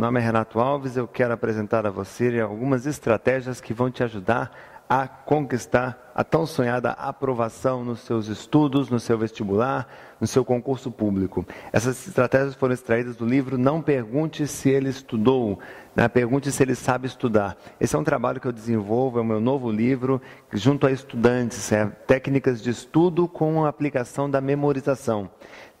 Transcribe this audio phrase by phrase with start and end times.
[0.00, 4.50] nome é Renato Alves, eu quero apresentar a você algumas estratégias que vão te ajudar
[4.88, 9.86] a conquistar a tão sonhada aprovação nos seus estudos, no seu vestibular,
[10.18, 11.46] no seu concurso público.
[11.70, 15.60] Essas estratégias foram extraídas do livro Não Pergunte se ele estudou,
[15.94, 16.08] né?
[16.08, 17.56] pergunte se ele sabe estudar.
[17.78, 21.70] Esse é um trabalho que eu desenvolvo, é o meu novo livro, junto a estudantes,
[21.70, 25.30] é técnicas de estudo com a aplicação da memorização.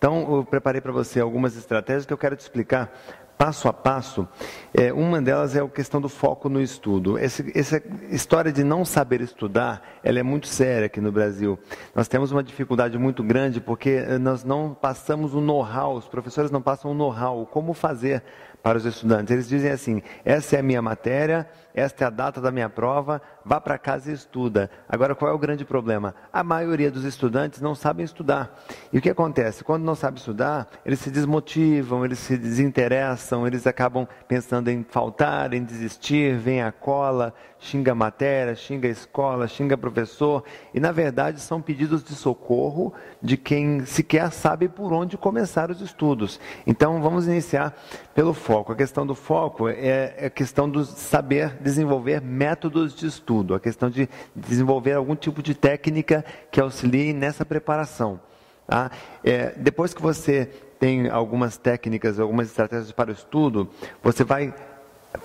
[0.00, 2.90] Então, eu preparei para você algumas estratégias que eu quero te explicar
[3.40, 4.28] passo a passo,
[4.74, 7.18] é, uma delas é a questão do foco no estudo.
[7.18, 11.58] Esse, essa história de não saber estudar, ela é muito séria aqui no Brasil.
[11.94, 16.50] Nós temos uma dificuldade muito grande porque eh, nós não passamos o know-how, os professores
[16.50, 18.22] não passam o know-how, como fazer
[18.62, 19.32] para os estudantes.
[19.32, 23.22] Eles dizem assim: essa é a minha matéria, esta é a data da minha prova,
[23.44, 24.70] vá para casa e estuda.
[24.88, 26.14] Agora, qual é o grande problema?
[26.32, 28.58] A maioria dos estudantes não sabem estudar.
[28.92, 29.62] E o que acontece?
[29.62, 35.54] Quando não sabem estudar, eles se desmotivam, eles se desinteressam, eles acabam pensando em faltar,
[35.54, 40.42] em desistir, vem a cola, xinga a matéria, xinga a escola, xinga professor.
[40.74, 45.80] E, na verdade, são pedidos de socorro de quem sequer sabe por onde começar os
[45.80, 46.40] estudos.
[46.66, 47.74] Então, vamos iniciar
[48.14, 48.72] pelo foco.
[48.72, 53.60] A questão do foco é, é a questão do saber desenvolver métodos de estudo, a
[53.60, 58.18] questão de desenvolver algum tipo de técnica que auxilie nessa preparação.
[58.66, 58.90] Tá?
[59.22, 60.46] É, depois que você
[60.80, 63.70] tem algumas técnicas, algumas estratégias para o estudo,
[64.02, 64.52] você vai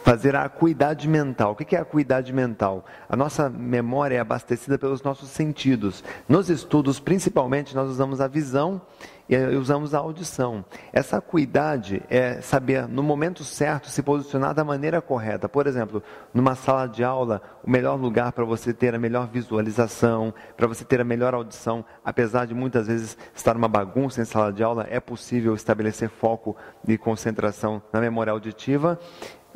[0.03, 1.53] fazer a acuidade mental.
[1.53, 2.85] O que é a acuidade mental?
[3.09, 6.03] A nossa memória é abastecida pelos nossos sentidos.
[6.29, 8.81] Nos estudos, principalmente, nós usamos a visão
[9.27, 10.63] e usamos a audição.
[10.93, 15.49] Essa acuidade é saber, no momento certo, se posicionar da maneira correta.
[15.49, 20.33] Por exemplo, numa sala de aula, o melhor lugar para você ter a melhor visualização,
[20.55, 24.53] para você ter a melhor audição, apesar de muitas vezes estar uma bagunça em sala
[24.53, 26.55] de aula, é possível estabelecer foco
[26.87, 28.99] e concentração na memória auditiva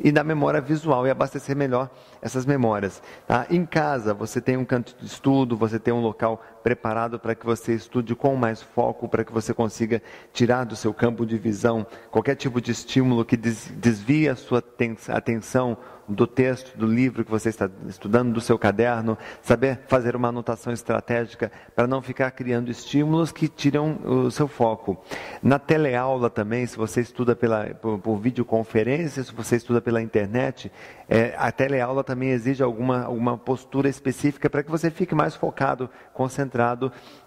[0.02, 1.90] e na memória visual e abastecer melhor
[2.22, 3.02] essas memórias.
[3.26, 3.46] Tá?
[3.50, 7.44] Em casa, você tem um canto de estudo, você tem um local preparado para que
[7.44, 11.86] você estude com mais foco, para que você consiga tirar do seu campo de visão
[12.10, 14.62] qualquer tipo de estímulo que desvie a sua
[15.08, 15.76] atenção
[16.10, 20.72] do texto, do livro que você está estudando, do seu caderno, saber fazer uma anotação
[20.72, 25.02] estratégica para não ficar criando estímulos que tiram o seu foco.
[25.40, 30.70] Na teleaula também, se você estuda pela, por, por videoconferência, se você estuda pela internet,
[31.08, 35.88] é, a teleaula também exige alguma, alguma postura específica para que você fique mais focado,
[36.12, 36.49] concentrado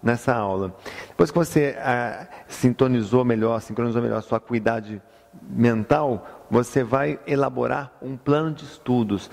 [0.02, 0.74] nessa aula.
[1.08, 5.00] Depois que você ah, sintonizou melhor, sincronizou melhor a sua acuidade
[5.42, 9.30] mental, você vai elaborar um plano de estudos.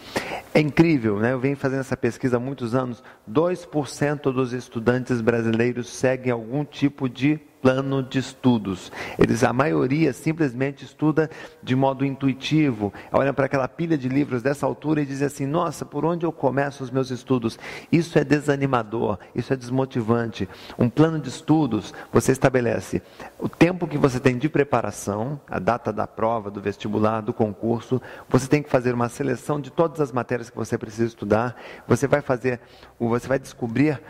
[0.53, 1.33] É incrível, né?
[1.33, 3.03] Eu venho fazendo essa pesquisa há muitos anos.
[3.29, 8.91] 2% dos estudantes brasileiros seguem algum tipo de plano de estudos.
[9.17, 11.29] Eles, a maioria, simplesmente estuda
[11.61, 15.85] de modo intuitivo, olha para aquela pilha de livros dessa altura e diz assim: Nossa,
[15.85, 17.59] por onde eu começo os meus estudos?
[17.91, 20.49] Isso é desanimador, isso é desmotivante.
[20.77, 23.01] Um plano de estudos, você estabelece
[23.37, 28.01] o tempo que você tem de preparação, a data da prova, do vestibular, do concurso.
[28.29, 31.55] Você tem que fazer uma seleção de todas as matérias que você precisa estudar.
[31.87, 32.59] Você vai fazer,
[32.99, 34.01] você vai descobrir,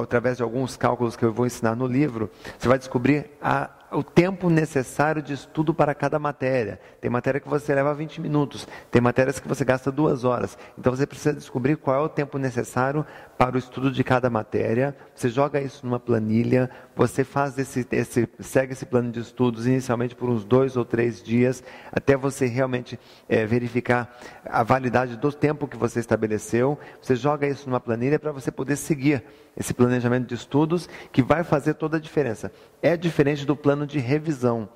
[0.00, 3.85] através de alguns cálculos que eu vou ensinar no livro, você vai descobrir descobrir a,
[3.90, 6.80] o tempo necessário de estudo para cada matéria.
[7.00, 10.56] Tem matéria que você leva 20 minutos, tem matérias que você gasta duas horas.
[10.78, 13.04] Então você precisa descobrir qual é o tempo necessário
[13.36, 14.96] para o estudo de cada matéria.
[15.14, 20.14] Você joga isso numa planilha, você faz esse, esse segue esse plano de estudos inicialmente
[20.14, 22.98] por uns dois ou três dias, até você realmente
[23.28, 26.78] é, verificar a validade do tempo que você estabeleceu.
[27.00, 29.22] Você joga isso numa planilha para você poder seguir
[29.56, 32.52] esse planejamento de estudos que vai fazer toda a diferença.
[32.82, 34.68] É diferente do plano de revisão.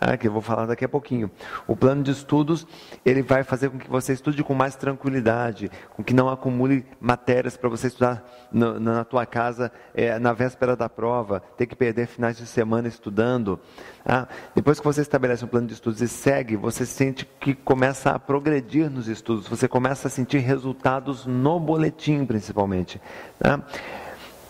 [0.00, 1.30] Ah, que eu vou falar daqui a pouquinho.
[1.68, 2.66] O plano de estudos,
[3.06, 7.56] ele vai fazer com que você estude com mais tranquilidade, com que não acumule matérias
[7.56, 12.36] para você estudar na tua casa é, na véspera da prova, ter que perder finais
[12.36, 13.60] de semana estudando.
[14.04, 18.10] Ah, depois que você estabelece um plano de estudos e segue, você sente que começa
[18.10, 23.00] a progredir nos estudos, você começa a sentir resultados no boletim, principalmente.
[23.40, 23.60] Ah,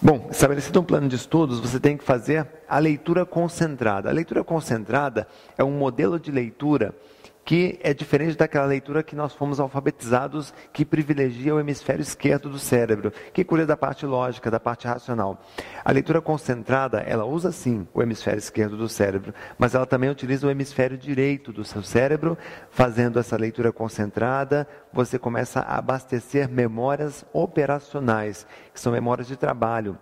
[0.07, 4.11] Bom, estabelecido um plano de estudos, você tem que fazer a leitura concentrada.
[4.11, 6.95] A leitura concentrada é um modelo de leitura
[7.45, 12.59] que é diferente daquela leitura que nós fomos alfabetizados, que privilegia o hemisfério esquerdo do
[12.59, 15.41] cérebro, que cuida da parte lógica, da parte racional.
[15.85, 20.47] A leitura concentrada, ela usa sim o hemisfério esquerdo do cérebro, mas ela também utiliza
[20.47, 22.39] o hemisfério direito do seu cérebro.
[22.71, 29.99] Fazendo essa leitura concentrada, você começa a abastecer memórias operacionais, que são memórias de trabalho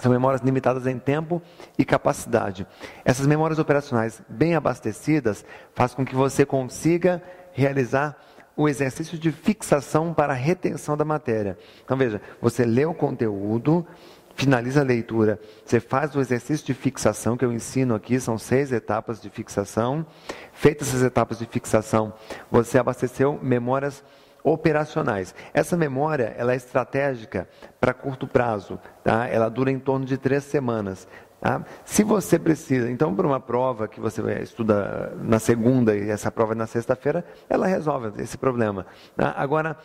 [0.00, 1.42] são memórias limitadas em tempo
[1.78, 2.66] e capacidade.
[3.04, 7.22] Essas memórias operacionais bem abastecidas faz com que você consiga
[7.52, 8.16] realizar
[8.56, 11.56] o exercício de fixação para a retenção da matéria.
[11.84, 13.86] Então veja, você lê o conteúdo,
[14.34, 18.72] finaliza a leitura, você faz o exercício de fixação que eu ensino aqui, são seis
[18.72, 20.04] etapas de fixação.
[20.52, 22.12] Feitas essas etapas de fixação,
[22.50, 24.02] você abasteceu memórias
[24.42, 25.34] operacionais.
[25.52, 27.48] Essa memória ela é estratégica
[27.80, 29.26] para curto prazo, tá?
[29.26, 31.06] ela dura em torno de três semanas.
[31.40, 31.64] Tá?
[31.84, 36.52] Se você precisa, então, para uma prova que você estuda na segunda e essa prova
[36.52, 38.86] é na sexta-feira, ela resolve esse problema.
[39.16, 39.34] Tá?
[39.36, 39.76] Agora,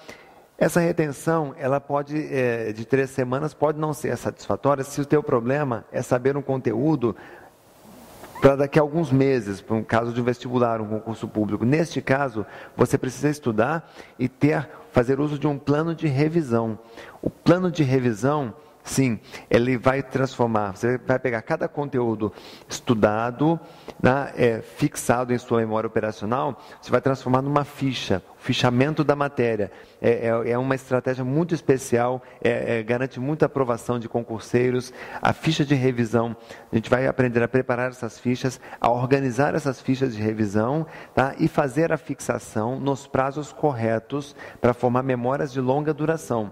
[0.57, 5.21] essa retenção, ela pode, é, de três semanas, pode não ser satisfatória se o teu
[5.21, 7.15] problema é saber um conteúdo
[8.41, 11.65] para daqui a alguns meses, para um caso de um vestibular, um concurso público.
[11.65, 12.45] Neste caso,
[12.75, 16.77] você precisa estudar e ter, fazer uso de um plano de revisão.
[17.21, 18.53] O plano de revisão
[18.83, 19.17] Sim,
[19.49, 22.33] ele vai transformar, você vai pegar cada conteúdo
[22.67, 23.57] estudado,
[24.01, 29.71] né, é, fixado em sua memória operacional, você vai transformar numa ficha, fichamento da matéria.
[30.01, 34.91] É, é, é uma estratégia muito especial, é, é, garante muita aprovação de concurseiros.
[35.21, 36.35] A ficha de revisão,
[36.69, 40.85] a gente vai aprender a preparar essas fichas, a organizar essas fichas de revisão
[41.15, 46.51] tá, e fazer a fixação nos prazos corretos para formar memórias de longa duração.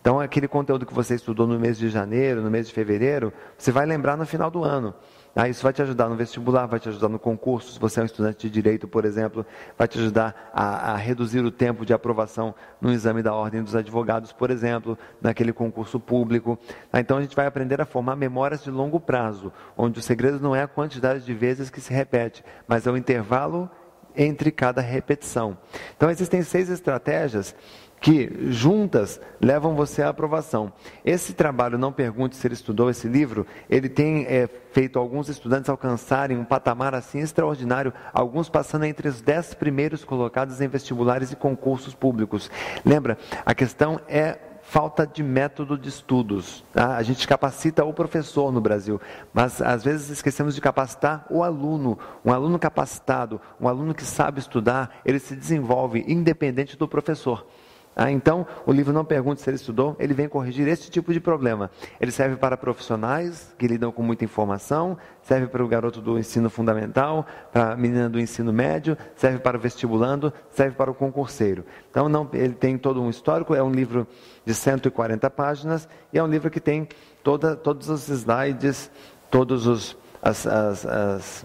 [0.00, 3.70] Então, aquele conteúdo que você estudou no mês de janeiro, no mês de fevereiro, você
[3.70, 4.94] vai lembrar no final do ano.
[5.34, 7.72] Ah, isso vai te ajudar no vestibular, vai te ajudar no concurso.
[7.72, 9.46] Se você é um estudante de direito, por exemplo,
[9.78, 13.74] vai te ajudar a, a, reduzir o tempo de aprovação no exame da ordem dos
[13.74, 16.58] advogados, por exemplo, naquele concurso público.
[16.92, 20.38] Ah, então a gente vai aprender a formar memórias de longo prazo, onde o segredo
[20.38, 23.70] não é a quantidade de vezes que se repete, mas é o intervalo
[24.14, 25.56] entre cada repetição.
[25.96, 27.54] Então existem seis estratégias
[28.02, 30.72] que juntas levam você à aprovação.
[31.04, 35.70] Esse trabalho, não pergunte se ele estudou esse livro, ele tem é, feito alguns estudantes
[35.70, 41.36] alcançarem um patamar assim extraordinário, alguns passando entre os dez primeiros colocados em vestibulares e
[41.36, 42.50] concursos públicos.
[42.84, 43.16] Lembra,
[43.46, 46.64] a questão é falta de método de estudos.
[46.72, 46.96] Tá?
[46.96, 49.00] A gente capacita o professor no Brasil,
[49.32, 51.96] mas às vezes esquecemos de capacitar o aluno.
[52.24, 57.46] Um aluno capacitado, um aluno que sabe estudar, ele se desenvolve independente do professor.
[57.94, 61.20] Ah, então, o livro não pergunta se ele estudou, ele vem corrigir esse tipo de
[61.20, 61.70] problema.
[62.00, 66.48] Ele serve para profissionais que lidam com muita informação, serve para o garoto do ensino
[66.48, 71.64] fundamental, para a menina do ensino médio, serve para o vestibulando, serve para o concurseiro.
[71.90, 74.06] Então, não, ele tem todo um histórico, é um livro
[74.44, 76.88] de 140 páginas e é um livro que tem
[77.22, 78.90] toda, todos os slides,
[79.30, 81.44] todos os as, as, as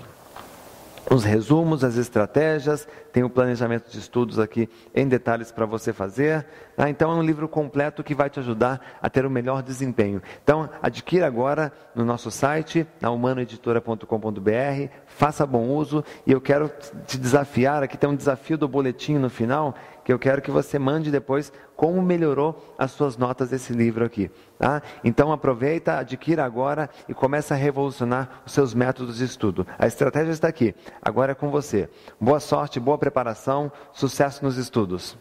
[1.09, 6.45] os resumos, as estratégias, tem o planejamento de estudos aqui em detalhes para você fazer.
[6.77, 9.63] Ah, então é um livro completo que vai te ajudar a ter o um melhor
[9.63, 10.21] desempenho.
[10.43, 16.69] Então adquira agora no nosso site, na humanoeditora.com.br, faça bom uso e eu quero
[17.05, 19.75] te desafiar, aqui tem um desafio do boletim no final,
[20.07, 24.31] que eu quero que você mande depois como melhorou as suas notas desse livro aqui.
[24.57, 24.81] Tá?
[25.03, 29.67] Então aproveita, adquira agora e começa a revolucionar os seus métodos de estudo.
[29.77, 31.89] A estratégia está aqui, agora é com você.
[32.21, 35.17] Boa sorte, boa preparação, sucesso nos estudos.